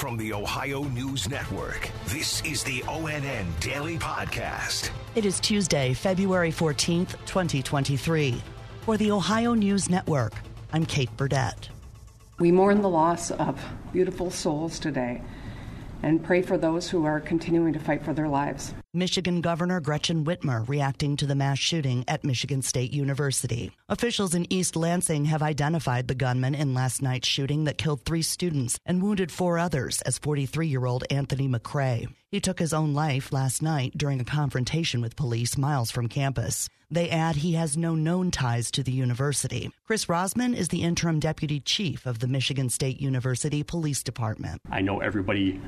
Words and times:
From 0.00 0.16
the 0.16 0.32
Ohio 0.32 0.84
News 0.84 1.28
Network, 1.28 1.90
this 2.06 2.42
is 2.42 2.64
the 2.64 2.80
ONN 2.84 3.44
Daily 3.60 3.98
Podcast. 3.98 4.88
It 5.14 5.26
is 5.26 5.38
Tuesday, 5.38 5.92
February 5.92 6.50
14th, 6.50 7.10
2023. 7.26 8.40
For 8.80 8.96
the 8.96 9.10
Ohio 9.10 9.52
News 9.52 9.90
Network, 9.90 10.32
I'm 10.72 10.86
Kate 10.86 11.14
Burdett. 11.18 11.68
We 12.38 12.50
mourn 12.50 12.80
the 12.80 12.88
loss 12.88 13.30
of 13.30 13.62
beautiful 13.92 14.30
souls 14.30 14.78
today 14.78 15.20
and 16.02 16.24
pray 16.24 16.40
for 16.40 16.56
those 16.56 16.88
who 16.88 17.04
are 17.04 17.20
continuing 17.20 17.74
to 17.74 17.78
fight 17.78 18.02
for 18.02 18.14
their 18.14 18.28
lives. 18.28 18.72
Michigan 18.92 19.40
Governor 19.40 19.78
Gretchen 19.78 20.24
Whitmer 20.24 20.68
reacting 20.68 21.16
to 21.18 21.24
the 21.24 21.36
mass 21.36 21.60
shooting 21.60 22.04
at 22.08 22.24
Michigan 22.24 22.60
State 22.60 22.92
University. 22.92 23.70
Officials 23.88 24.34
in 24.34 24.52
East 24.52 24.74
Lansing 24.74 25.26
have 25.26 25.44
identified 25.44 26.08
the 26.08 26.14
gunman 26.16 26.56
in 26.56 26.74
last 26.74 27.00
night's 27.00 27.28
shooting 27.28 27.62
that 27.64 27.78
killed 27.78 28.02
three 28.02 28.22
students 28.22 28.80
and 28.84 29.00
wounded 29.00 29.30
four 29.30 29.60
others 29.60 30.02
as 30.02 30.18
43 30.18 30.66
year 30.66 30.86
old 30.86 31.04
Anthony 31.08 31.46
McRae. 31.46 32.12
He 32.32 32.40
took 32.40 32.58
his 32.58 32.72
own 32.72 32.92
life 32.92 33.32
last 33.32 33.62
night 33.62 33.92
during 33.96 34.18
a 34.18 34.24
confrontation 34.24 35.00
with 35.00 35.14
police 35.14 35.56
miles 35.56 35.92
from 35.92 36.08
campus. 36.08 36.68
They 36.90 37.08
add 37.10 37.36
he 37.36 37.52
has 37.52 37.76
no 37.76 37.94
known 37.94 38.32
ties 38.32 38.72
to 38.72 38.82
the 38.82 38.90
university. 38.90 39.70
Chris 39.86 40.06
Rozman 40.06 40.56
is 40.56 40.68
the 40.68 40.82
interim 40.82 41.20
deputy 41.20 41.60
chief 41.60 42.06
of 42.06 42.18
the 42.18 42.26
Michigan 42.26 42.68
State 42.68 43.00
University 43.00 43.62
Police 43.62 44.02
Department. 44.02 44.60
I 44.68 44.80
know 44.80 44.98
everybody 44.98 45.60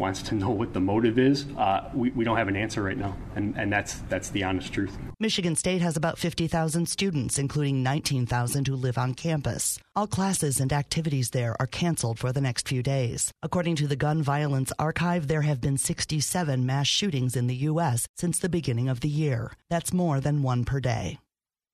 wants 0.00 0.22
to 0.22 0.34
know 0.42 0.50
what 0.50 0.72
the 0.72 0.80
motive 0.80 1.18
is. 1.18 1.46
Uh, 1.56 1.88
we, 1.94 2.10
we 2.10 2.24
don't 2.24 2.36
have 2.36 2.48
an 2.48 2.56
answer 2.56 2.82
right 2.82 2.98
now, 2.98 3.16
and, 3.36 3.56
and 3.56 3.72
that's 3.72 4.00
that's 4.08 4.30
the 4.30 4.42
honest 4.42 4.72
truth. 4.72 4.98
Michigan 5.20 5.54
State 5.54 5.82
has 5.82 5.96
about 5.96 6.18
50,000 6.18 6.88
students, 6.88 7.38
including 7.38 7.82
19,000 7.82 8.66
who 8.66 8.74
live 8.74 8.98
on 8.98 9.14
campus. 9.14 9.78
All 9.94 10.06
classes 10.06 10.58
and 10.58 10.72
activities 10.72 11.30
there 11.30 11.54
are 11.60 11.66
canceled 11.66 12.18
for 12.18 12.32
the 12.32 12.40
next 12.40 12.66
few 12.66 12.82
days. 12.82 13.30
According 13.42 13.76
to 13.76 13.86
the 13.86 13.96
Gun 13.96 14.22
Violence 14.22 14.72
Archive, 14.78 15.28
there 15.28 15.42
have 15.42 15.60
been 15.60 15.76
67 15.76 16.64
mass 16.64 16.86
shootings 16.86 17.36
in 17.36 17.46
the 17.46 17.56
U.S. 17.56 18.06
since 18.16 18.38
the 18.38 18.48
beginning 18.48 18.88
of 18.88 19.00
the 19.00 19.08
year. 19.08 19.52
That's 19.68 19.92
more 19.92 20.20
than 20.20 20.42
one 20.42 20.64
per 20.64 20.80
day. 20.80 21.18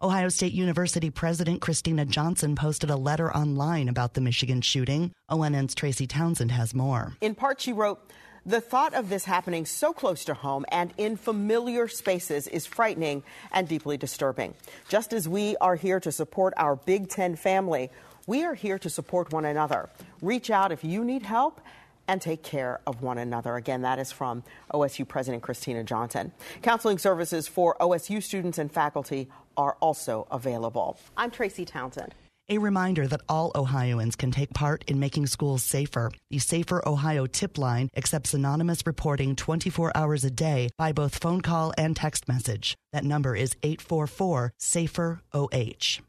Ohio 0.03 0.29
State 0.29 0.53
University 0.53 1.09
President 1.09 1.63
Kristina 1.63 2.07
Johnson 2.07 2.55
posted 2.55 2.91
a 2.91 2.97
letter 2.97 3.35
online 3.35 3.89
about 3.89 4.13
the 4.13 4.21
Michigan 4.21 4.61
shooting. 4.61 5.11
ONN's 5.31 5.75
Tracy 5.75 6.07
Townsend 6.07 6.51
has 6.51 6.75
more. 6.75 7.15
In 7.23 7.35
part, 7.35 7.63
she 7.63 7.73
wrote, 7.73 8.13
the 8.47 8.61
thought 8.61 8.95
of 8.95 9.09
this 9.09 9.25
happening 9.25 9.67
so 9.67 9.93
close 9.93 10.25
to 10.25 10.33
home 10.35 10.65
and 10.69 10.95
in 10.97 11.17
familiar 11.17 11.89
spaces 11.89 12.47
is 12.47 12.65
frightening 12.65 13.25
and 13.51 13.67
deeply 13.67 13.97
disturbing. 13.97 14.55
Just 14.89 15.13
as 15.13 15.29
we 15.29 15.57
are 15.57 15.75
here 15.75 15.99
to 15.99 16.13
support 16.13 16.55
our 16.57 16.77
Big 16.77 17.09
Ten 17.09 17.35
family, 17.35 17.91
we 18.27 18.45
are 18.45 18.55
here 18.55 18.79
to 18.79 18.89
support 18.89 19.33
one 19.33 19.45
another. 19.45 19.91
Reach 20.23 20.49
out 20.49 20.71
if 20.71 20.85
you 20.85 21.05
need 21.05 21.23
help 21.23 21.61
and 22.09 22.23
take 22.23 22.45
care 22.45 22.81
of 22.87 23.03
one 23.03 23.19
another. 23.19 23.57
Again, 23.57 23.83
that 23.83 23.99
is 23.99 24.13
from 24.13 24.45
OSU 24.73 25.07
President 25.09 25.43
Kristina 25.43 25.85
Johnson. 25.85 26.31
Counseling 26.63 26.99
services 26.99 27.49
for 27.49 27.77
OSU 27.81 28.23
students 28.23 28.59
and 28.59 28.71
faculty 28.71 29.29
are 29.57 29.77
also 29.81 30.29
available. 30.31 30.99
I'm 31.17 31.33
Tracy 31.33 31.65
Townsend. 31.65 32.15
A 32.49 32.59
reminder 32.59 33.09
that 33.09 33.23
all 33.29 33.51
Ohioans 33.57 34.15
can 34.15 34.31
take 34.31 34.55
part 34.55 34.85
in 34.87 35.01
making 35.01 35.27
schools 35.27 35.65
safer. 35.65 36.13
The 36.31 36.39
Safer 36.39 36.81
Ohio 36.89 37.27
tip 37.27 37.59
line 37.59 37.91
accepts 37.97 38.35
anonymous 38.35 38.87
reporting 38.87 39.35
24 39.35 39.91
hours 39.97 40.23
a 40.23 40.31
day 40.31 40.69
by 40.79 40.93
both 40.93 41.21
phone 41.21 41.41
call 41.41 41.73
and 41.77 41.97
text 41.97 42.29
message. 42.29 42.77
That 42.93 43.03
number 43.03 43.35
is 43.35 43.57
844 43.65 44.53
SAFER 44.59 45.23
OH. 45.33 46.03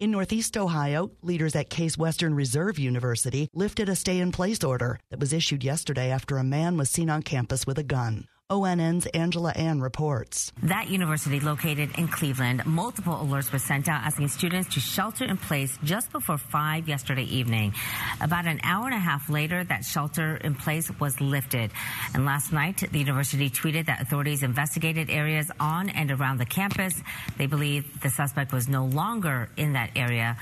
In 0.00 0.10
Northeast 0.10 0.56
Ohio, 0.56 1.10
leaders 1.20 1.54
at 1.54 1.68
Case 1.68 1.98
Western 1.98 2.34
Reserve 2.34 2.78
University 2.78 3.50
lifted 3.52 3.90
a 3.90 3.96
stay 3.96 4.18
in 4.18 4.32
place 4.32 4.64
order 4.64 4.98
that 5.10 5.20
was 5.20 5.34
issued 5.34 5.62
yesterday 5.62 6.10
after 6.10 6.38
a 6.38 6.44
man 6.44 6.78
was 6.78 6.88
seen 6.88 7.10
on 7.10 7.22
campus 7.22 7.66
with 7.66 7.78
a 7.78 7.82
gun. 7.82 8.28
ONN's 8.48 9.06
Angela 9.06 9.50
Ann 9.50 9.80
reports. 9.80 10.52
That 10.62 10.88
university 10.88 11.40
located 11.40 11.98
in 11.98 12.06
Cleveland, 12.06 12.64
multiple 12.64 13.14
alerts 13.14 13.52
were 13.52 13.58
sent 13.58 13.88
out 13.88 14.04
asking 14.04 14.28
students 14.28 14.74
to 14.74 14.80
shelter 14.80 15.24
in 15.24 15.36
place 15.36 15.76
just 15.82 16.12
before 16.12 16.38
5 16.38 16.88
yesterday 16.88 17.24
evening. 17.24 17.74
About 18.20 18.46
an 18.46 18.60
hour 18.62 18.86
and 18.86 18.94
a 18.94 18.98
half 18.98 19.28
later, 19.28 19.64
that 19.64 19.84
shelter 19.84 20.36
in 20.36 20.54
place 20.54 20.88
was 21.00 21.20
lifted. 21.20 21.72
And 22.14 22.24
last 22.24 22.52
night, 22.52 22.84
the 22.92 23.00
university 23.00 23.50
tweeted 23.50 23.86
that 23.86 24.00
authorities 24.00 24.44
investigated 24.44 25.10
areas 25.10 25.50
on 25.58 25.88
and 25.88 26.12
around 26.12 26.38
the 26.38 26.46
campus. 26.46 26.94
They 27.36 27.46
believe 27.46 28.00
the 28.00 28.10
suspect 28.10 28.52
was 28.52 28.68
no 28.68 28.84
longer 28.86 29.48
in 29.56 29.72
that 29.72 29.90
area. 29.96 30.36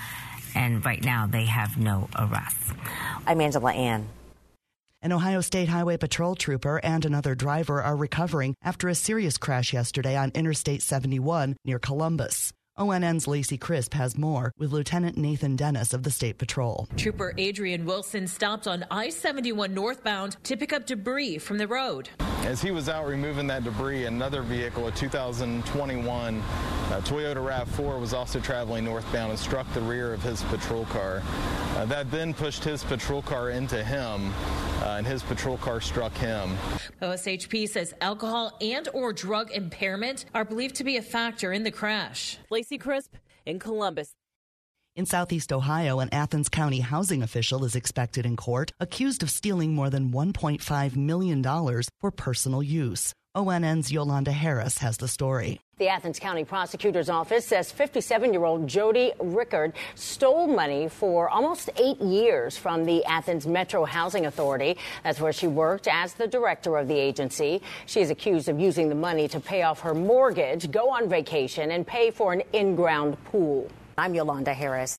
And 0.55 0.85
right 0.85 1.03
now, 1.03 1.27
they 1.27 1.47
have 1.47 1.79
no 1.79 2.11
arrests. 2.19 2.71
I'm 3.27 3.41
Angela 3.41 3.73
Ann. 3.73 4.07
An 5.05 5.13
Ohio 5.13 5.43
State 5.43 5.69
Highway 5.69 5.99
Patrol 5.99 6.35
trooper 6.35 6.81
and 6.83 7.05
another 7.05 7.35
driver 7.35 7.83
are 7.83 7.95
recovering 7.95 8.55
after 8.65 8.89
a 8.89 8.95
serious 8.95 9.37
crash 9.37 9.75
yesterday 9.75 10.17
on 10.17 10.33
Interstate 10.35 10.81
71 10.81 11.57
near 11.67 11.79
Columbus. 11.79 12.55
ONN's 12.79 13.29
Lacey 13.29 13.59
Crisp 13.59 13.93
has 13.93 14.17
more 14.17 14.51
with 14.57 14.73
Lieutenant 14.73 15.19
Nathan 15.19 15.57
Dennis 15.57 15.93
of 15.93 16.05
the 16.05 16.11
State 16.11 16.39
Patrol. 16.39 16.89
Trooper 16.97 17.35
Adrian 17.37 17.85
Wilson 17.85 18.27
stopped 18.27 18.67
on 18.67 18.87
I 18.91 19.11
71 19.11 19.75
northbound 19.75 20.39
to 20.45 20.57
pick 20.57 20.73
up 20.73 20.87
debris 20.87 21.37
from 21.37 21.59
the 21.59 21.69
road. 21.69 22.09
As 22.45 22.61
he 22.61 22.71
was 22.71 22.91
out 22.91 23.07
removing 23.07 23.47
that 23.47 23.65
debris, 23.65 24.05
another 24.05 24.43
vehicle, 24.43 24.87
a 24.87 24.93
2021 24.93 26.41
uh, 26.41 27.01
Toyota 27.01 27.37
RAV4, 27.37 27.99
was 27.99 28.13
also 28.13 28.39
traveling 28.39 28.85
northbound 28.85 29.31
and 29.31 29.39
struck 29.39 29.67
the 29.73 29.81
rear 29.81 30.13
of 30.13 30.23
his 30.23 30.43
patrol 30.43 30.85
car. 30.85 31.23
Uh, 31.75 31.87
that 31.87 32.11
then 32.11 32.35
pushed 32.35 32.63
his 32.63 32.85
patrol 32.85 33.23
car 33.23 33.49
into 33.49 33.83
him, 33.83 34.31
uh, 34.83 34.97
and 34.99 35.07
his 35.07 35.23
patrol 35.23 35.57
car 35.57 35.81
struck 35.81 36.13
him. 36.19 36.55
OSHP 37.01 37.67
says 37.67 37.95
alcohol 38.03 38.55
and 38.61 38.91
or 38.93 39.15
drug 39.15 39.51
impairment 39.51 40.27
are 40.35 40.45
believed 40.45 40.75
to 40.75 40.85
be 40.85 40.99
a 40.99 41.03
factor 41.03 41.51
in 41.51 41.63
the 41.63 41.71
crash. 41.71 42.37
Lacey 42.51 42.77
Crisp 42.77 43.15
in 43.47 43.59
Columbus. 43.59 44.15
In 44.97 45.07
southeast 45.07 45.53
Ohio, 45.53 45.99
an 45.99 46.09
Athens 46.13 46.49
County 46.49 46.79
housing 46.79 47.21
official 47.21 47.65
is 47.65 47.75
expected 47.75 48.25
in 48.25 48.37
court, 48.37 48.71
accused 48.79 49.25
of 49.25 49.31
stealing 49.31 49.75
more 49.75 49.91
than 49.91 50.13
$1.5 50.13 50.95
million 50.95 51.43
for 52.01 52.13
personal 52.13 52.63
use. 52.63 53.13
ONN's 53.35 53.91
Yolanda 53.91 54.31
Harris 54.31 54.79
has 54.79 54.99
the 54.99 55.09
story. 55.09 55.61
The 55.79 55.89
Athens 55.89 56.21
County 56.21 56.45
Prosecutor's 56.45 57.09
Office 57.09 57.45
says 57.45 57.73
57 57.73 58.33
year 58.33 58.45
old 58.45 58.69
Jody 58.69 59.11
Rickard 59.19 59.73
stole 59.97 60.47
money 60.47 60.89
for 60.89 61.29
almost 61.29 61.71
eight 61.77 62.01
years 62.01 62.57
from 62.57 62.85
the 62.85 63.05
Athens 63.05 63.49
Metro 63.49 63.85
Housing 63.85 64.27
Authority. 64.27 64.77
That's 65.03 65.21
where 65.21 65.33
she 65.33 65.49
worked 65.49 65.89
as 65.89 66.15
the 66.15 66.29
director 66.29 66.77
of 66.77 66.87
the 66.87 66.95
agency. 66.97 67.63
She 67.87 68.01
is 68.01 68.11
accused 68.11 68.49
of 68.49 68.61
using 68.61 68.89
the 68.89 68.95
money 68.95 69.27
to 69.27 69.41
pay 69.41 69.63
off 69.63 69.81
her 69.81 69.93
mortgage, 69.93 70.71
go 70.71 70.89
on 70.89 71.09
vacation, 71.09 71.73
and 71.73 71.85
pay 71.85 72.13
for 72.13 72.33
an 72.33 72.45
in 72.53 72.77
ground 72.77 73.17
pool. 73.25 73.69
I'm 73.97 74.15
Yolanda 74.15 74.55
Harris. 74.55 74.97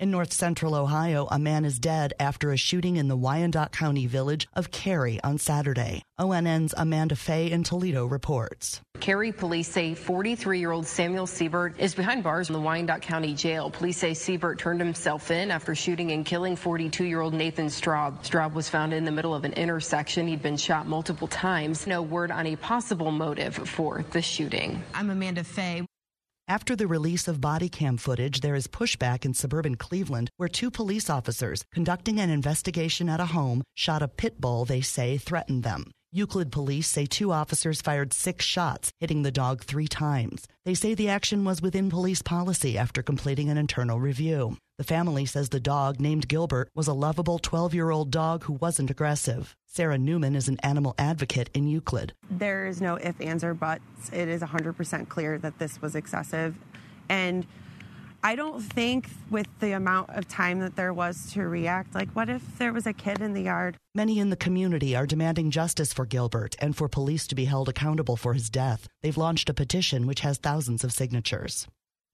In 0.00 0.10
north 0.10 0.32
central 0.32 0.74
Ohio, 0.74 1.28
a 1.30 1.38
man 1.38 1.64
is 1.64 1.78
dead 1.78 2.14
after 2.18 2.50
a 2.50 2.56
shooting 2.56 2.96
in 2.96 3.06
the 3.06 3.16
Wyandot 3.16 3.70
County 3.70 4.08
village 4.08 4.48
of 4.52 4.72
Carey 4.72 5.20
on 5.22 5.38
Saturday. 5.38 6.02
ONN's 6.18 6.74
Amanda 6.76 7.14
Fay 7.14 7.52
in 7.52 7.62
Toledo 7.62 8.04
reports. 8.04 8.80
Carey 8.98 9.30
police 9.30 9.68
say 9.68 9.94
43 9.94 10.58
year 10.58 10.72
old 10.72 10.86
Samuel 10.86 11.28
Siebert 11.28 11.78
is 11.78 11.94
behind 11.94 12.24
bars 12.24 12.48
in 12.50 12.54
the 12.54 12.60
Wyandot 12.60 13.02
County 13.02 13.34
Jail. 13.34 13.70
Police 13.70 13.98
say 13.98 14.14
Siebert 14.14 14.58
turned 14.58 14.80
himself 14.80 15.30
in 15.30 15.52
after 15.52 15.76
shooting 15.76 16.10
and 16.10 16.26
killing 16.26 16.56
42 16.56 17.04
year 17.04 17.20
old 17.20 17.32
Nathan 17.32 17.66
Straub. 17.66 18.24
Straub 18.24 18.52
was 18.52 18.68
found 18.68 18.92
in 18.92 19.04
the 19.04 19.12
middle 19.12 19.34
of 19.34 19.44
an 19.44 19.52
intersection. 19.52 20.26
He'd 20.26 20.42
been 20.42 20.56
shot 20.56 20.88
multiple 20.88 21.28
times. 21.28 21.86
No 21.86 22.02
word 22.02 22.32
on 22.32 22.46
a 22.48 22.56
possible 22.56 23.12
motive 23.12 23.54
for 23.54 24.04
the 24.10 24.20
shooting. 24.20 24.82
I'm 24.92 25.10
Amanda 25.10 25.44
Fay. 25.44 25.86
After 26.46 26.76
the 26.76 26.86
release 26.86 27.26
of 27.26 27.40
body 27.40 27.70
cam 27.70 27.96
footage, 27.96 28.40
there 28.42 28.54
is 28.54 28.66
pushback 28.66 29.24
in 29.24 29.32
suburban 29.32 29.76
Cleveland 29.76 30.28
where 30.36 30.48
two 30.48 30.70
police 30.70 31.08
officers 31.08 31.64
conducting 31.72 32.20
an 32.20 32.28
investigation 32.28 33.08
at 33.08 33.18
a 33.18 33.32
home 33.32 33.62
shot 33.74 34.02
a 34.02 34.08
pit 34.08 34.42
bull 34.42 34.66
they 34.66 34.82
say 34.82 35.16
threatened 35.16 35.62
them. 35.62 35.90
Euclid 36.16 36.52
police 36.52 36.86
say 36.86 37.06
two 37.06 37.32
officers 37.32 37.82
fired 37.82 38.12
six 38.12 38.44
shots, 38.44 38.92
hitting 39.00 39.22
the 39.22 39.32
dog 39.32 39.64
three 39.64 39.88
times. 39.88 40.46
They 40.64 40.74
say 40.74 40.94
the 40.94 41.08
action 41.08 41.44
was 41.44 41.60
within 41.60 41.90
police 41.90 42.22
policy 42.22 42.78
after 42.78 43.02
completing 43.02 43.50
an 43.50 43.58
internal 43.58 43.98
review. 43.98 44.58
The 44.78 44.84
family 44.84 45.26
says 45.26 45.48
the 45.48 45.58
dog, 45.58 45.98
named 45.98 46.28
Gilbert, 46.28 46.68
was 46.72 46.86
a 46.86 46.92
lovable 46.92 47.40
12 47.40 47.74
year 47.74 47.90
old 47.90 48.12
dog 48.12 48.44
who 48.44 48.52
wasn't 48.52 48.92
aggressive. 48.92 49.56
Sarah 49.66 49.98
Newman 49.98 50.36
is 50.36 50.46
an 50.46 50.60
animal 50.62 50.94
advocate 50.98 51.50
in 51.52 51.66
Euclid. 51.66 52.12
There 52.30 52.68
is 52.68 52.80
no 52.80 52.96
ifs, 52.96 53.20
ands, 53.20 53.42
or 53.42 53.52
buts. 53.52 54.08
It 54.12 54.28
is 54.28 54.40
100% 54.40 55.08
clear 55.08 55.36
that 55.38 55.58
this 55.58 55.82
was 55.82 55.96
excessive. 55.96 56.54
And 57.08 57.44
I 58.24 58.36
don't 58.36 58.62
think 58.62 59.10
with 59.30 59.48
the 59.60 59.72
amount 59.72 60.08
of 60.08 60.26
time 60.26 60.60
that 60.60 60.76
there 60.76 60.94
was 60.94 61.30
to 61.32 61.42
react, 61.42 61.94
like 61.94 62.08
what 62.12 62.30
if 62.30 62.56
there 62.56 62.72
was 62.72 62.86
a 62.86 62.94
kid 62.94 63.20
in 63.20 63.34
the 63.34 63.42
yard? 63.42 63.76
Many 63.94 64.18
in 64.18 64.30
the 64.30 64.36
community 64.36 64.96
are 64.96 65.04
demanding 65.04 65.50
justice 65.50 65.92
for 65.92 66.06
Gilbert 66.06 66.56
and 66.58 66.74
for 66.74 66.88
police 66.88 67.26
to 67.26 67.34
be 67.34 67.44
held 67.44 67.68
accountable 67.68 68.16
for 68.16 68.32
his 68.32 68.48
death. 68.48 68.88
They've 69.02 69.14
launched 69.14 69.50
a 69.50 69.54
petition 69.54 70.06
which 70.06 70.20
has 70.20 70.38
thousands 70.38 70.84
of 70.84 70.92
signatures. 70.94 71.68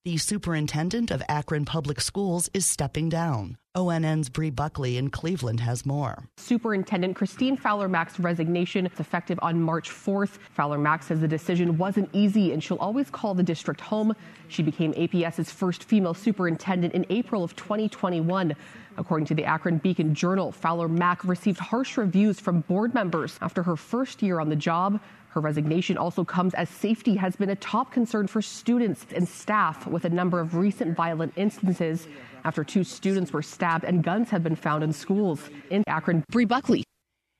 The 0.07 0.17
superintendent 0.17 1.11
of 1.11 1.23
Akron 1.29 1.67
Public 1.67 2.01
Schools 2.01 2.49
is 2.55 2.65
stepping 2.65 3.11
down. 3.11 3.59
ONN's 3.75 4.31
Bree 4.31 4.49
Buckley 4.49 4.97
in 4.97 5.11
Cleveland 5.11 5.61
has 5.61 5.85
more. 5.85 6.25
Superintendent 6.39 7.15
Christine 7.15 7.55
Fowler 7.55 7.87
Mack's 7.87 8.19
resignation 8.19 8.87
is 8.87 8.99
effective 8.99 9.39
on 9.43 9.61
March 9.61 9.91
4th. 9.91 10.39
Fowler 10.55 10.79
Mack 10.79 11.03
says 11.03 11.21
the 11.21 11.29
decision 11.29 11.77
wasn't 11.77 12.09
easy 12.15 12.53
and 12.53 12.65
she'll 12.65 12.79
always 12.79 13.11
call 13.11 13.35
the 13.35 13.43
district 13.43 13.83
home. 13.83 14.17
She 14.49 14.63
became 14.63 14.95
APS's 14.95 15.51
first 15.51 15.85
female 15.85 16.15
superintendent 16.15 16.95
in 16.95 17.05
April 17.11 17.45
of 17.45 17.55
2021. 17.57 18.57
According 18.97 19.27
to 19.27 19.35
the 19.35 19.45
Akron 19.45 19.77
Beacon 19.77 20.15
Journal, 20.15 20.51
Fowler 20.51 20.89
Mack 20.89 21.23
received 21.25 21.59
harsh 21.59 21.99
reviews 21.99 22.41
from 22.41 22.63
board 22.63 22.95
members 22.95 23.39
after 23.43 23.63
her 23.63 23.77
first 23.77 24.23
year 24.23 24.41
on 24.41 24.49
the 24.49 24.57
job. 24.57 24.99
Her 25.31 25.41
resignation 25.41 25.97
also 25.97 26.25
comes 26.25 26.55
as 26.55 26.69
safety 26.69 27.15
has 27.15 27.37
been 27.37 27.51
a 27.51 27.57
top 27.57 27.93
concern 27.93 28.27
for 28.27 28.43
students 28.43 29.07
and 29.15 29.29
staff 29.29 29.87
with 29.87 30.05
a 30.05 30.09
number 30.11 30.41
of 30.41 30.57
recent 30.57 30.97
violent 30.97 31.33
instances 31.37 32.09
after 32.45 32.65
two 32.65 32.83
students 32.83 33.33
were 33.33 33.43
stabbed 33.43 33.85
and 33.85 34.03
guns 34.03 34.29
have 34.31 34.43
been 34.43 34.57
found 34.57 34.83
in 34.83 34.93
schools. 34.93 35.49
In 35.71 35.85
Akron, 35.87 36.25
Bree 36.31 36.47
Buckley. 36.47 36.83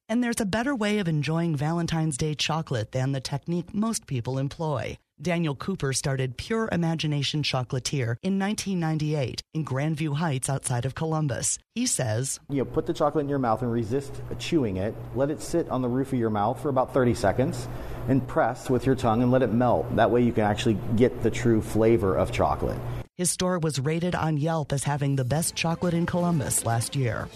And 0.09 0.23
there's 0.23 0.41
a 0.41 0.47
better 0.47 0.75
way 0.75 0.99
of 0.99 1.09
enjoying 1.09 1.57
Valentine's 1.57 2.17
Day 2.17 2.35
chocolate 2.35 2.93
than 2.93 3.13
the 3.13 3.21
technique 3.21 3.75
most 3.75 4.07
people 4.07 4.39
employ. 4.39 4.97
Daniel 5.23 5.55
Cooper 5.55 5.93
started 5.93 6.39
Pure 6.39 6.71
Imagination 6.73 7.43
Chocolatier 7.43 8.17
in 8.23 8.39
1998 8.39 9.43
in 9.53 9.65
Grandview 9.67 10.17
Heights 10.17 10.49
outside 10.49 10.87
of 10.87 10.95
Columbus. 10.95 11.59
He 11.75 11.87
says, 11.87 12.41
You 12.49 12.59
know, 12.59 12.65
put 12.65 12.87
the 12.87 12.95
chocolate 12.95 13.25
in 13.25 13.29
your 13.29 13.39
mouth 13.39 13.61
and 13.61 13.71
resist 13.71 14.23
chewing 14.39 14.79
it. 14.79 14.95
Let 15.15 15.31
it 15.31 15.43
sit 15.43 15.69
on 15.69 15.83
the 15.83 15.89
roof 15.89 16.15
of 16.15 16.19
your 16.19 16.31
mouth 16.31 16.61
for 16.63 16.71
about 16.71 16.95
30 16.95 17.13
seconds 17.13 17.69
and 18.09 18.27
press 18.27 18.71
with 18.71 18.87
your 18.87 18.95
tongue 18.95 19.23
and 19.23 19.31
let 19.31 19.43
it 19.43 19.53
melt. 19.53 19.95
That 19.97 20.11
way 20.11 20.23
you 20.23 20.33
can 20.33 20.45
actually 20.45 20.79
get 20.97 21.23
the 21.23 21.31
true 21.31 21.61
flavor 21.61 22.17
of 22.17 22.33
chocolate. 22.33 22.79
His 23.19 23.31
store 23.31 23.59
was 23.59 23.79
rated 23.79 24.15
on 24.15 24.39
Yelp 24.39 24.73
as 24.73 24.85
having 24.85 25.17
the 25.17 25.27
best 25.27 25.55
chocolate 25.55 25.93
in 25.93 26.07
Columbus 26.07 26.65
last 26.65 26.97
year. 26.97 27.29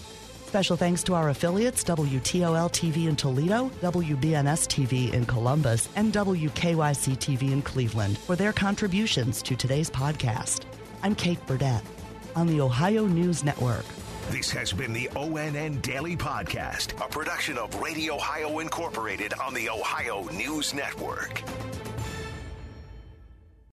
Special 0.55 0.77
thanks 0.77 1.03
to 1.03 1.13
our 1.13 1.31
affiliates 1.31 1.83
WTOL 1.83 2.71
TV 2.71 3.09
in 3.09 3.17
Toledo, 3.17 3.69
WBNS 3.81 4.69
TV 4.69 5.11
in 5.11 5.25
Columbus, 5.25 5.89
and 5.97 6.13
WKYC 6.13 7.17
TV 7.17 7.51
in 7.51 7.61
Cleveland 7.61 8.17
for 8.19 8.37
their 8.37 8.53
contributions 8.53 9.41
to 9.41 9.57
today's 9.57 9.89
podcast. 9.89 10.61
I'm 11.03 11.13
Kate 11.13 11.45
Burdett 11.45 11.83
on 12.37 12.47
the 12.47 12.61
Ohio 12.61 13.05
News 13.05 13.43
Network. 13.43 13.83
This 14.29 14.49
has 14.51 14.71
been 14.71 14.93
the 14.93 15.09
ONN 15.17 15.81
Daily 15.81 16.15
Podcast, 16.15 16.93
a 17.05 17.09
production 17.09 17.57
of 17.57 17.75
Radio 17.81 18.15
Ohio 18.15 18.59
Incorporated 18.59 19.33
on 19.33 19.53
the 19.53 19.69
Ohio 19.69 20.23
News 20.29 20.73
Network. 20.73 21.43